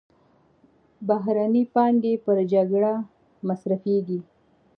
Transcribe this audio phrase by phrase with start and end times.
[1.07, 2.93] بهرنۍ پانګې پر جګړه
[3.47, 4.19] مصرفېږي.